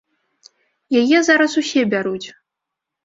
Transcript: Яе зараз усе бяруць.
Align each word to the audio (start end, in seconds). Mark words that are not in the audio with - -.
Яе 1.01 1.19
зараз 1.27 1.51
усе 1.61 1.81
бяруць. 1.95 2.27